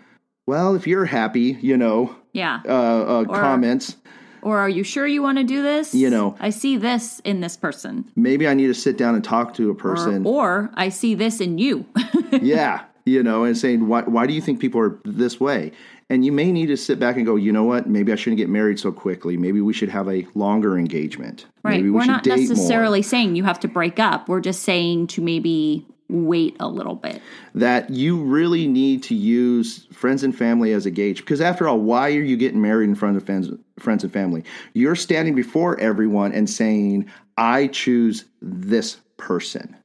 [0.46, 2.60] Well, if you're happy, you know, Yeah.
[2.66, 3.96] uh, uh, comments.
[4.42, 5.94] Or are you sure you want to do this?
[5.94, 6.34] You know.
[6.40, 8.06] I see this in this person.
[8.16, 10.26] Maybe I need to sit down and talk to a Or, person.
[10.26, 11.84] or I see this in you.
[12.32, 15.72] yeah, you know, and saying why why do you think people are this way?
[16.10, 17.88] And you may need to sit back and go, you know what?
[17.88, 19.36] Maybe I shouldn't get married so quickly.
[19.36, 21.46] Maybe we should have a longer engagement.
[21.62, 21.82] right.
[21.82, 22.38] We We're not date more.
[22.48, 24.28] necessarily saying you have to break up.
[24.28, 27.22] We're just saying to maybe wait a little bit.
[27.54, 31.78] that you really need to use friends and family as a gauge because after all
[31.78, 34.42] why are you getting married in front of friends, friends and family
[34.74, 39.76] you're standing before everyone and saying i choose this person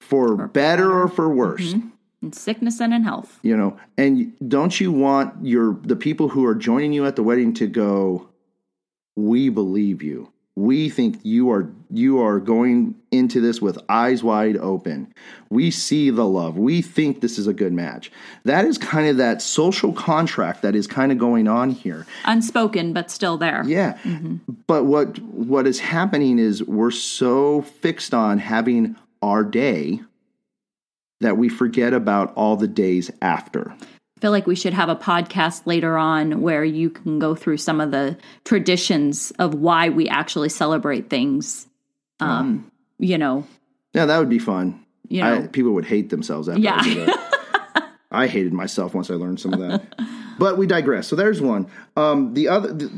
[0.00, 1.88] for better or for worse mm-hmm.
[2.22, 3.38] In sickness and in health.
[3.42, 7.22] you know and don't you want your the people who are joining you at the
[7.22, 8.28] wedding to go
[9.16, 14.56] we believe you we think you are you are going into this with eyes wide
[14.58, 15.10] open
[15.48, 18.12] we see the love we think this is a good match
[18.44, 22.92] that is kind of that social contract that is kind of going on here Unspoken,
[22.92, 23.62] but still there.
[23.66, 23.94] yeah.
[24.04, 24.36] Mm-hmm.
[24.66, 30.00] But what what is happening is we're so fixed on having our day
[31.20, 33.70] that we forget about all the days after.
[33.80, 37.56] I feel like we should have a podcast later on where you can go through
[37.56, 41.66] some of the traditions of why we actually celebrate things.
[42.20, 43.46] Um, you know,
[43.94, 44.84] Yeah, that would be fun.
[45.08, 45.48] You I, know.
[45.48, 46.80] people would hate themselves after Yeah.
[46.82, 47.90] I that.
[48.12, 49.94] I hated myself once I learned some of that.
[50.38, 51.06] But we digress.
[51.06, 51.66] So there's one.
[51.98, 52.90] Um, the other, the,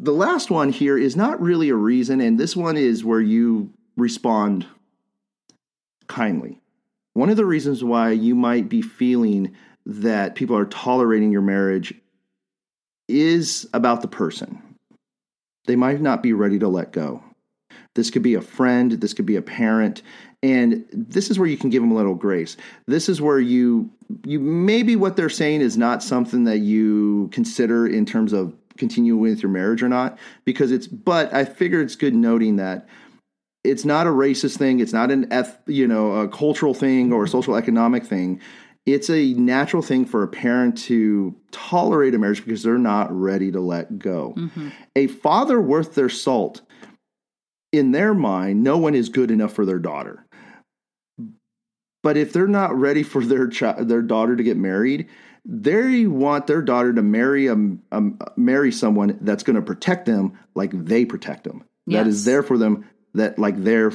[0.00, 3.70] the last one here is not really a reason, and this one is where you
[3.96, 4.66] respond
[6.08, 6.60] kindly.
[7.16, 11.94] One of the reasons why you might be feeling that people are tolerating your marriage
[13.08, 14.60] is about the person.
[15.66, 17.24] They might not be ready to let go.
[17.94, 20.02] This could be a friend, this could be a parent,
[20.42, 22.58] and this is where you can give them a little grace.
[22.86, 23.90] This is where you
[24.26, 29.22] you maybe what they're saying is not something that you consider in terms of continuing
[29.22, 32.86] with your marriage or not because it's but I figure it's good noting that
[33.66, 37.24] it's not a racist thing, it's not an eth, you know, a cultural thing or
[37.24, 38.40] a social economic thing.
[38.86, 43.50] It's a natural thing for a parent to tolerate a marriage because they're not ready
[43.50, 44.34] to let go.
[44.36, 44.68] Mm-hmm.
[44.94, 46.62] A father worth their salt
[47.72, 50.24] in their mind, no one is good enough for their daughter.
[52.02, 55.08] But if they're not ready for their child, their daughter to get married,
[55.44, 57.56] they want their daughter to marry a,
[57.90, 58.02] a
[58.36, 61.64] marry someone that's going to protect them like they protect them.
[61.88, 62.84] That is there for them.
[63.16, 63.92] That like they're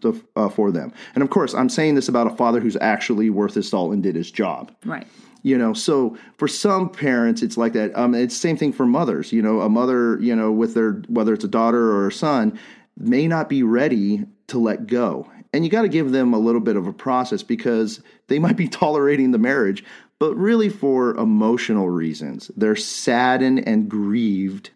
[0.00, 0.92] the, uh, for them.
[1.14, 4.02] And of course, I'm saying this about a father who's actually worth his salt and
[4.02, 5.06] did his job right.
[5.42, 8.86] you know so for some parents it's like that um it's the same thing for
[8.86, 12.12] mothers you know a mother you know with their whether it's a daughter or a
[12.12, 12.58] son
[12.96, 16.60] may not be ready to let go and you got to give them a little
[16.60, 19.84] bit of a process because they might be tolerating the marriage
[20.18, 24.70] but really for emotional reasons they're saddened and grieved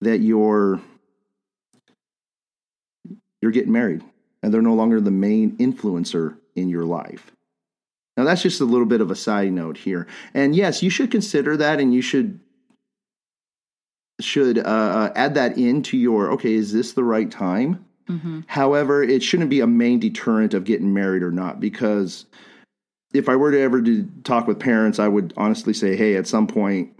[0.00, 0.80] that you're
[3.46, 4.02] you're getting married
[4.42, 7.30] and they're no longer the main influencer in your life
[8.16, 10.06] now, that's just a little bit of a side note here.
[10.32, 12.40] And yes, you should consider that and you should
[14.18, 17.84] should uh, uh, add that into your okay, is this the right time?
[18.46, 22.24] However, it shouldn't be a main deterrent of getting married or not because
[23.12, 26.26] if I were to ever do, talk with parents, I would honestly say, hey, at
[26.26, 26.92] some point,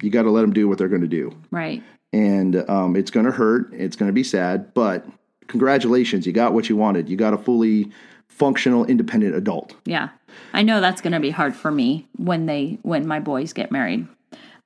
[0.00, 1.34] you got to let them do what they're going to do.
[1.50, 1.82] Right.
[2.12, 5.06] And um, it's going to hurt, it's going to be sad, but
[5.52, 7.10] congratulations, you got what you wanted.
[7.10, 7.92] You got a fully
[8.26, 9.76] functional, independent adult.
[9.84, 10.08] Yeah.
[10.54, 13.70] I know that's going to be hard for me when they when my boys get
[13.70, 14.08] married.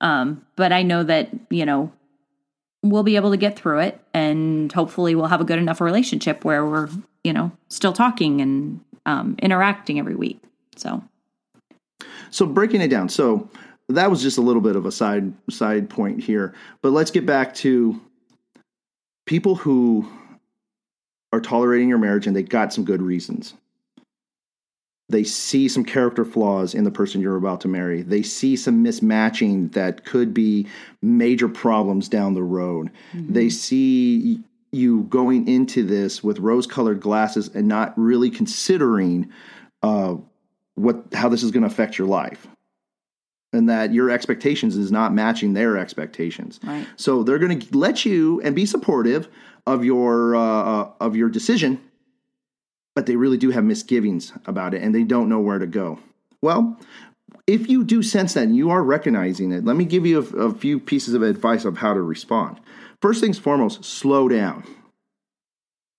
[0.01, 1.93] Um, but I know that, you know,
[2.85, 6.45] we'll be able to get through it and hopefully we'll have a good enough relationship
[6.45, 6.89] where we're,
[7.25, 10.41] you know, still talking and um, interacting every week.
[10.77, 11.03] So
[12.31, 13.09] So breaking it down.
[13.09, 13.51] So
[13.89, 16.55] that was just a little bit of a side side point here.
[16.81, 18.01] But let's get back to
[19.27, 20.09] people who
[21.37, 23.55] are tolerating your marriage and they got some good reasons.
[25.09, 28.03] They see some character flaws in the person you're about to marry.
[28.03, 30.67] They see some mismatching that could be
[31.01, 32.91] major problems down the road.
[33.13, 33.33] Mm-hmm.
[33.33, 39.31] They see you going into this with rose colored glasses and not really considering
[39.83, 40.17] uh,
[40.75, 42.49] what how this is going to affect your life
[43.53, 46.59] and that your expectations is not matching their expectations.
[46.63, 46.87] Right.
[46.97, 49.29] So they're going to let you and be supportive
[49.67, 51.81] of your uh, uh, of your decision,
[52.95, 55.99] but they really do have misgivings about it and they don't know where to go.
[56.43, 56.79] Well,
[57.47, 60.37] if you do sense that and you are recognizing it, let me give you a,
[60.47, 62.61] a few pieces of advice of how to respond.
[63.01, 64.65] First things foremost, slow down.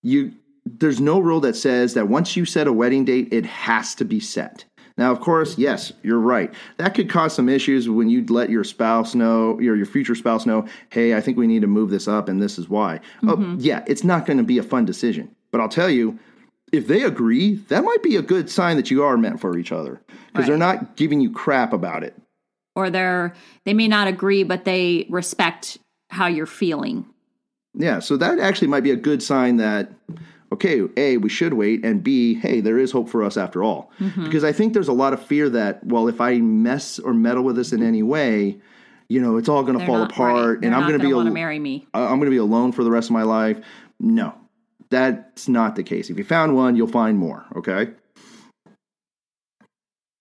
[0.03, 0.34] You
[0.65, 4.06] there's no rule that says that once you set a wedding date, it has to
[4.06, 4.65] be set.
[4.98, 6.52] Now, of course, yes, you're right.
[6.78, 10.46] That could cause some issues when you let your spouse know, your your future spouse
[10.46, 13.00] know, hey, I think we need to move this up, and this is why.
[13.24, 13.54] Oh, mm-hmm.
[13.54, 15.34] Oh, yeah, it's not going to be a fun decision.
[15.52, 16.18] But I'll tell you,
[16.72, 19.72] if they agree, that might be a good sign that you are meant for each
[19.72, 20.48] other because right.
[20.48, 22.16] they're not giving you crap about it.
[22.76, 23.34] Or they're
[23.66, 25.78] they may not agree, but they respect
[26.10, 27.06] how you're feeling.
[27.76, 29.92] Yeah, so that actually might be a good sign that
[30.52, 33.92] okay, A, we should wait, and B, hey, there is hope for us after all.
[34.00, 34.26] Mm-hmm.
[34.26, 37.44] Because I think there's a lot of fear that, well, if I mess or meddle
[37.44, 38.60] with this in any way,
[39.10, 40.66] you know, it's all going to fall apart, right.
[40.66, 41.88] and I'm going to be want to marry me.
[41.94, 43.60] I'm going to be alone for the rest of my life.
[44.00, 44.36] No,
[44.90, 46.10] that's not the case.
[46.10, 47.46] If you found one, you'll find more.
[47.56, 47.92] Okay.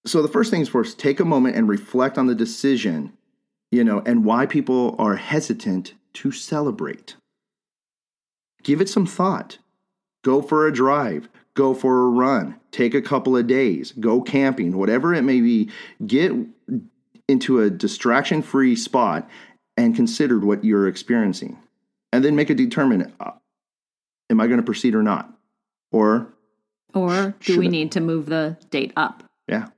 [0.06, 3.12] So the first things first, take a moment and reflect on the decision,
[3.72, 7.16] you know, and why people are hesitant to celebrate.
[8.62, 9.58] Give it some thought.
[10.26, 14.76] Go for a drive, go for a run, take a couple of days, go camping,
[14.76, 15.70] whatever it may be.
[16.04, 16.32] Get
[17.28, 19.30] into a distraction free spot
[19.76, 21.56] and consider what you're experiencing.
[22.12, 23.30] And then make a determination uh,
[24.28, 25.32] am I going to proceed or not?
[25.92, 26.34] Or
[26.92, 27.70] or do we I?
[27.70, 29.22] need to move the date up?
[29.46, 29.68] Yeah.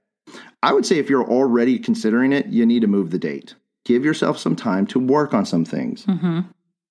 [0.63, 3.55] I would say if you're already considering it, you need to move the date.
[3.85, 6.07] Give yourself some time to work on some things.
[6.07, 6.41] Mm-hmm.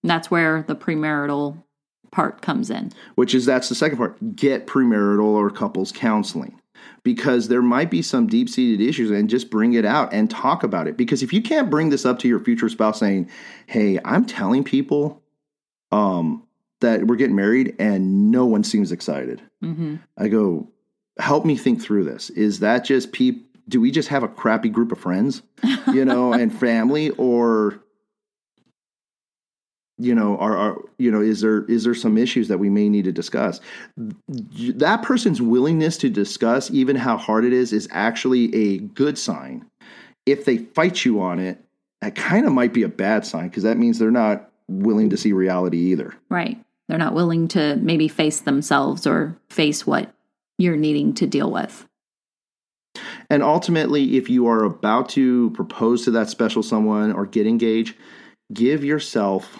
[0.04, 1.64] That's where the premarital
[2.18, 2.92] part comes in.
[3.14, 4.36] Which is that's the second part.
[4.36, 6.60] Get premarital or couples counseling
[7.04, 10.64] because there might be some deep seated issues and just bring it out and talk
[10.64, 10.98] about it.
[10.98, 13.30] Because if you can't bring this up to your future spouse saying,
[13.68, 15.22] Hey, I'm telling people
[15.92, 16.44] um,
[16.82, 19.98] that we're getting married and no one seems excited, mm-hmm.
[20.18, 20.72] I go,
[21.20, 22.32] Help me think through this.
[22.32, 23.44] Is that just people?
[23.70, 25.44] Do we just have a crappy group of friends,
[25.94, 27.84] you know, and family, or
[29.98, 32.90] you know are, are you know is there is there some issues that we may
[32.90, 33.60] need to discuss?
[33.98, 39.66] That person's willingness to discuss even how hard it is is actually a good sign.
[40.26, 41.64] If they fight you on it
[42.02, 45.18] that kind of might be a bad sign because that means they're not willing to
[45.18, 46.14] see reality either.
[46.30, 46.64] Right.
[46.88, 50.14] They're not willing to maybe face themselves or face what
[50.58, 51.86] you're needing to deal with.
[53.30, 57.96] And ultimately if you are about to propose to that special someone or get engaged
[58.54, 59.58] give yourself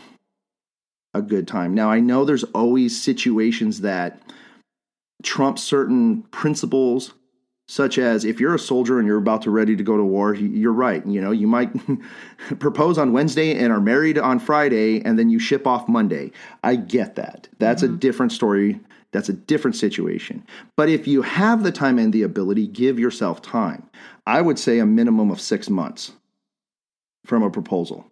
[1.14, 1.74] a good time.
[1.74, 4.22] Now, I know there's always situations that
[5.24, 7.14] trump certain principles,
[7.68, 10.34] such as if you're a soldier and you're about to ready to go to war,
[10.34, 11.06] you're right.
[11.06, 11.72] You know, you might
[12.60, 16.32] propose on Wednesday and are married on Friday, and then you ship off Monday.
[16.64, 17.50] I get that.
[17.60, 17.96] That's mm-hmm.
[17.96, 18.80] a different story.
[19.12, 20.46] That's a different situation.
[20.76, 23.90] But if you have the time and the ability, give yourself time.
[24.26, 26.12] I would say a minimum of six months
[27.26, 28.06] from a proposal.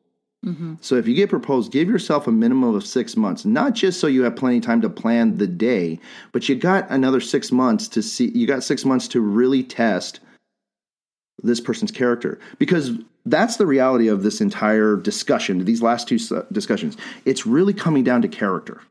[0.46, 0.76] Mm-hmm.
[0.82, 4.08] So if you get proposed, give yourself a minimum of six months, not just so
[4.08, 6.00] you have plenty of time to plan the day,
[6.32, 10.20] but you got another six months to see, you got six months to really test
[11.42, 12.92] this person's character because
[13.26, 16.20] that's the reality of this entire discussion, these last two
[16.52, 16.96] discussions.
[17.26, 18.82] It's really coming down to character.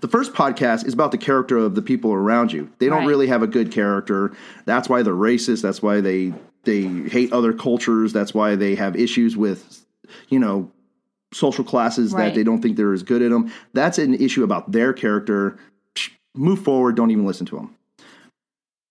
[0.00, 2.70] The first podcast is about the character of the people around you.
[2.78, 3.08] They don't right.
[3.08, 4.32] really have a good character.
[4.64, 5.62] That's why they're racist.
[5.62, 6.32] That's why they
[6.64, 8.12] they hate other cultures.
[8.12, 9.84] That's why they have issues with,
[10.28, 10.70] you know,
[11.32, 12.26] social classes right.
[12.26, 13.52] that they don't think they're as good at them.
[13.72, 15.58] That's an issue about their character.
[16.34, 16.96] Move forward.
[16.96, 17.76] Don't even listen to them.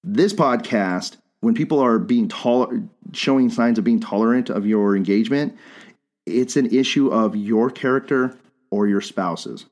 [0.04, 2.84] This podcast, when people are being toler-
[3.14, 5.58] showing signs of being tolerant of your engagement,
[6.26, 8.38] it's an issue of your character
[8.70, 9.66] or your spouses.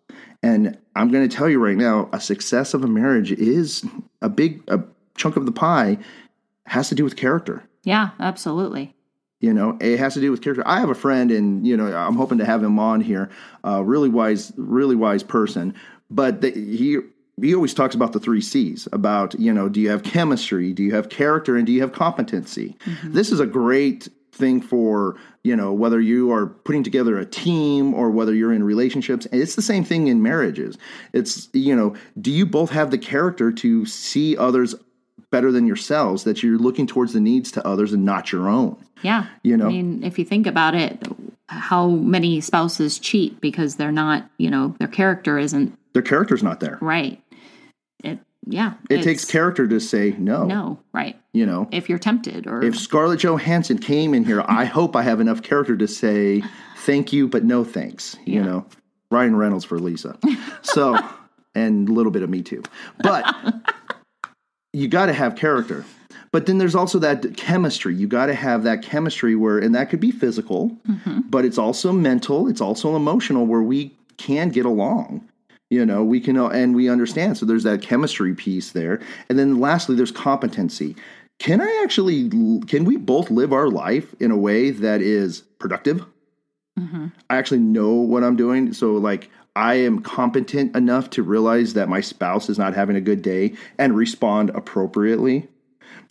[0.43, 3.85] And I'm going to tell you right now, a success of a marriage is
[4.21, 4.83] a big a
[5.15, 5.97] chunk of the pie
[6.65, 7.63] has to do with character.
[7.83, 8.95] Yeah, absolutely.
[9.39, 10.63] You know, it has to do with character.
[10.65, 13.29] I have a friend, and you know, I'm hoping to have him on here.
[13.65, 15.75] Uh, really wise, really wise person.
[16.09, 16.97] But the, he
[17.41, 20.73] he always talks about the three C's about, you know, do you have chemistry?
[20.73, 21.55] Do you have character?
[21.55, 22.75] And do you have competency?
[22.85, 23.13] Mm-hmm.
[23.13, 27.93] This is a great thing for, you know, whether you are putting together a team
[27.93, 29.25] or whether you're in relationships.
[29.31, 30.77] And it's the same thing in marriages.
[31.13, 34.75] It's, you know, do you both have the character to see others
[35.31, 38.77] better than yourselves that you're looking towards the needs to others and not your own?
[39.01, 39.27] Yeah.
[39.43, 41.07] You know, I mean, if you think about it,
[41.47, 46.59] how many spouses cheat because they're not, you know, their character isn't their character's not
[46.59, 46.77] there.
[46.81, 47.21] Right
[48.03, 52.47] it yeah it takes character to say no no right you know if you're tempted
[52.47, 56.41] or if scarlett johansson came in here i hope i have enough character to say
[56.77, 58.35] thank you but no thanks yeah.
[58.35, 58.65] you know
[59.11, 60.17] ryan reynolds for lisa
[60.61, 60.97] so
[61.55, 62.63] and a little bit of me too
[62.99, 63.25] but
[64.73, 65.85] you got to have character.
[66.31, 67.95] But then there's also that chemistry.
[67.95, 71.21] You got to have that chemistry where and that could be physical mm-hmm.
[71.21, 75.27] but it's also mental it's also emotional where we can get along
[75.69, 77.37] you know we can and we understand.
[77.37, 78.99] So there's that chemistry piece there.
[79.29, 80.95] And then lastly there's competency.
[81.39, 82.29] Can i actually
[82.67, 86.05] can we both live our life in a way that is productive?
[86.77, 87.07] Mm-hmm.
[87.29, 88.73] i actually know what i'm doing.
[88.73, 93.01] So like i am competent enough to realize that my spouse is not having a
[93.01, 95.49] good day and respond appropriately.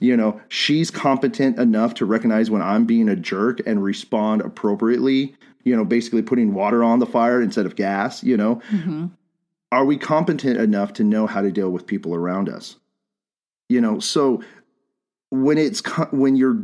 [0.00, 5.34] You know she's competent enough to recognize when i'm being a jerk and respond appropriately
[5.64, 8.56] you know basically putting water on the fire instead of gas you know?
[8.70, 9.06] Mm-hmm.
[9.72, 12.76] Are we competent enough to know how to deal with people around us?
[13.68, 14.42] You know so
[15.30, 15.82] when it's
[16.12, 16.60] when you're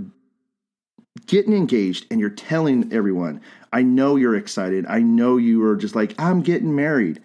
[1.26, 3.40] getting engaged and you're telling everyone
[3.72, 4.84] i know you're excited.
[4.86, 7.20] I know you are just like i'm getting married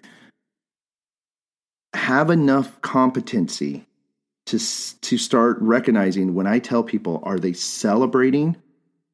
[1.94, 3.86] have enough competency
[4.46, 4.58] to
[5.00, 8.56] to start recognizing when i tell people are they celebrating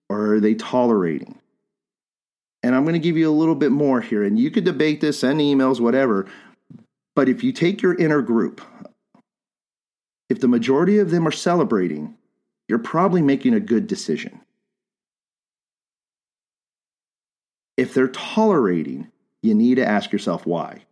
[0.09, 1.39] or are they tolerating?
[2.63, 5.01] And i'm going to give you a little bit more here and you could debate
[5.01, 6.27] this send emails whatever
[7.17, 8.61] but if you take your inner group,
[10.29, 12.15] if the majority of them are celebrating,
[12.69, 14.43] you're probably making a good decision.
[17.77, 19.11] If they're tolerating,
[19.43, 20.83] you need to ask yourself why.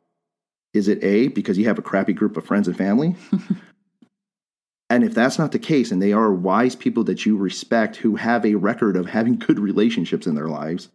[0.72, 3.16] Is it A, because you have a crappy group of friends and family?
[4.91, 8.16] and if that's not the case, and they are wise people that you respect who
[8.16, 10.89] have a record of having good relationships in their lives,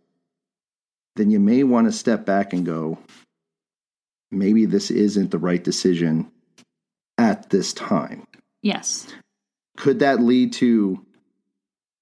[1.16, 2.98] then you may want to step back and go,
[4.32, 6.32] maybe this isn't the right decision
[7.18, 8.26] at this time.
[8.62, 9.08] Yes.
[9.78, 11.06] Could that lead to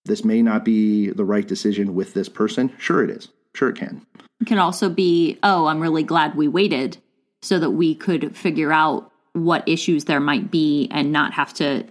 [0.05, 2.73] this may not be the right decision with this person?
[2.77, 3.29] Sure, it is.
[3.57, 4.05] Sure, it can.
[4.39, 6.97] It can also be, oh, I'm really glad we waited
[7.41, 11.83] so that we could figure out what issues there might be and not have to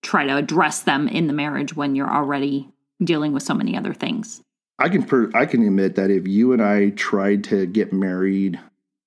[0.00, 2.68] try to address them in the marriage when you're already
[3.02, 4.40] dealing with so many other things.
[4.78, 8.60] I can per- I can admit that if you and I tried to get married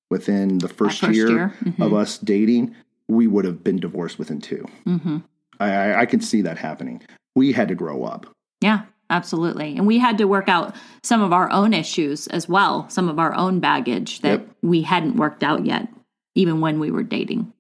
[0.09, 1.53] within the first, first year, year.
[1.64, 1.82] Mm-hmm.
[1.82, 2.76] of us dating,
[3.07, 5.18] we would have been divorced within 2 mm-hmm.
[5.62, 7.01] I, I can see that happening.
[7.36, 8.26] We had to grow up.
[8.59, 8.82] Yeah,
[9.12, 9.78] absolutely.
[9.78, 13.20] And we had to work out some of our own issues as well, some of
[13.20, 14.49] our own baggage that yep.
[14.62, 15.88] we hadn't worked out yet,
[16.34, 17.53] even when we were dating.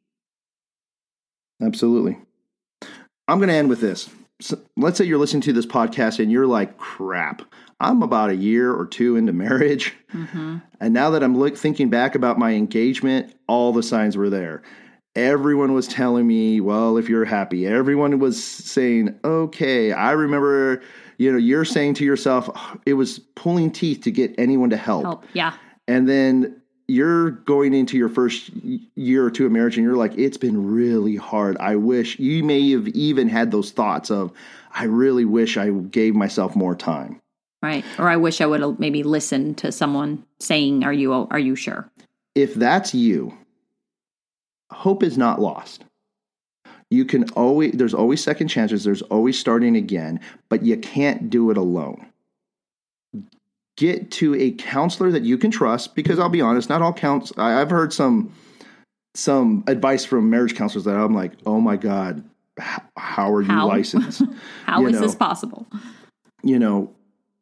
[1.61, 2.17] Absolutely.
[3.27, 4.09] I'm going to end with this.
[4.41, 7.43] So let's say you're listening to this podcast and you're like, crap,
[7.79, 9.93] I'm about a year or two into marriage.
[10.13, 10.57] Mm-hmm.
[10.79, 14.63] And now that I'm look, thinking back about my engagement, all the signs were there.
[15.15, 19.91] Everyone was telling me, well, if you're happy, everyone was saying, okay.
[19.91, 20.81] I remember,
[21.21, 22.49] you know, you're saying to yourself,
[22.83, 25.03] it was pulling teeth to get anyone to help.
[25.03, 25.25] help.
[25.33, 25.53] Yeah.
[25.87, 28.49] And then you're going into your first
[28.95, 31.57] year or two of marriage and you're like, it's been really hard.
[31.59, 34.31] I wish you may have even had those thoughts of,
[34.73, 37.21] I really wish I gave myself more time.
[37.61, 37.85] Right.
[37.99, 41.55] Or I wish I would have maybe listened to someone saying, "Are you are you
[41.55, 41.87] sure?"
[42.33, 43.37] If that's you,
[44.71, 45.85] hope is not lost.
[46.91, 50.19] You can always there's always second chances, there's always starting again,
[50.49, 52.05] but you can't do it alone.
[53.77, 57.31] Get to a counselor that you can trust because I'll be honest, not all counts
[57.37, 58.33] I've heard some
[59.15, 62.23] some advice from marriage counselors that I'm like, "Oh my god,
[62.97, 63.67] how are you how?
[63.67, 64.23] licensed?
[64.65, 65.67] how you is know, this possible?"
[66.43, 66.93] You know,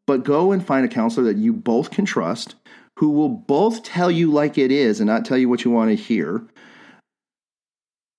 [0.06, 2.54] but go and find a counselor that you both can trust,
[3.00, 5.90] who will both tell you like it is and not tell you what you want
[5.90, 6.44] to hear,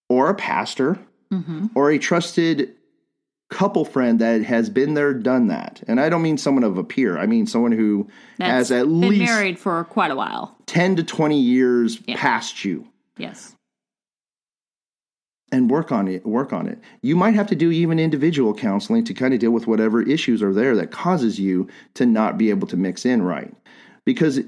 [0.08, 0.98] or a pastor,
[1.32, 1.66] mm-hmm.
[1.74, 2.74] or a trusted
[3.50, 5.82] couple friend that has been there, done that.
[5.88, 7.18] And I don't mean someone of a peer.
[7.18, 8.08] I mean someone who
[8.38, 12.16] That's has at least married for quite a while, 10 to 20 years Yeah.
[12.16, 13.56] past you Yes.
[15.52, 19.02] and work on it work on it you might have to do even individual counseling
[19.04, 22.50] to kind of deal with whatever issues are there that causes you to not be
[22.50, 23.52] able to mix in right
[24.04, 24.40] because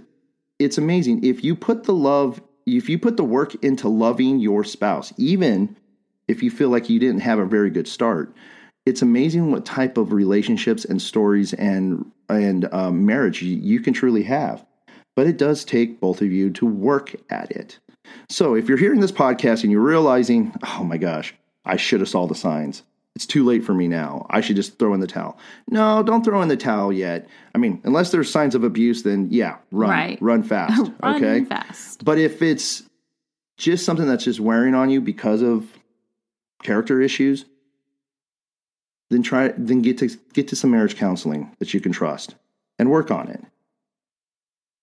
[0.61, 4.63] it's amazing if you put the love if you put the work into loving your
[4.63, 5.77] spouse even
[6.33, 8.35] if you feel like you didn't have a very good start
[8.85, 13.93] it's amazing what type of relationships and stories and and um, marriage you, you can
[13.93, 14.65] truly have
[15.15, 17.79] but it does take both of you to work at it
[18.29, 22.09] so if you're hearing this podcast and you're realizing, oh my gosh, I should have
[22.09, 22.83] saw the signs.
[23.15, 24.27] It's too late for me now.
[24.31, 25.39] I should just throw in the towel.
[25.69, 27.29] No, don't throw in the towel yet.
[27.55, 30.19] I mean, unless there's signs of abuse, then yeah, run, Right.
[30.23, 30.91] run fast.
[31.03, 31.45] Run okay.
[31.45, 32.05] fast.
[32.05, 32.85] But if it's
[33.59, 35.69] just something that's just wearing on you because of
[36.63, 37.45] character issues,
[39.11, 42.35] then try then get to get to some marriage counseling that you can trust
[42.79, 43.45] and work on it.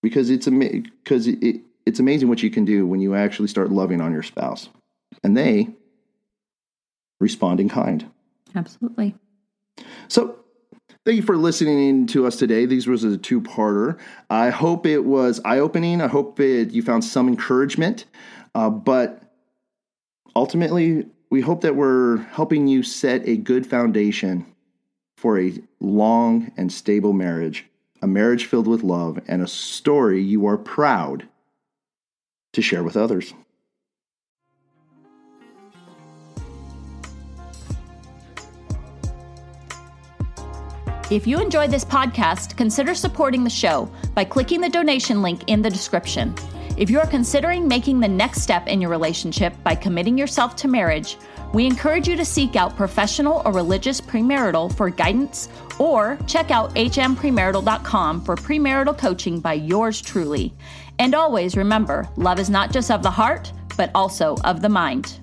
[0.02, 3.70] Because it's because it, it, it's amazing what you can do when you actually start
[3.70, 4.68] loving on your spouse.
[5.22, 5.68] And they
[7.18, 8.10] respond in kind.
[8.54, 9.14] Absolutely.
[10.08, 10.36] So,
[11.04, 12.64] thank you for listening to us today.
[12.64, 13.98] These was a two-parter.
[14.30, 16.00] I hope it was eye-opening.
[16.00, 18.06] I hope it, you found some encouragement.
[18.54, 19.22] Uh, but
[20.34, 24.44] ultimately, we hope that we're helping you set a good foundation
[25.16, 27.66] for a long and stable marriage,
[28.02, 31.28] a marriage filled with love, and a story you are proud
[32.52, 33.32] to share with others.
[41.10, 45.60] If you enjoyed this podcast, consider supporting the show by clicking the donation link in
[45.60, 46.34] the description.
[46.80, 50.66] If you are considering making the next step in your relationship by committing yourself to
[50.66, 51.18] marriage,
[51.52, 56.74] we encourage you to seek out professional or religious premarital for guidance or check out
[56.76, 60.54] hmpremarital.com for premarital coaching by yours truly.
[60.98, 65.20] And always remember, love is not just of the heart, but also of the mind.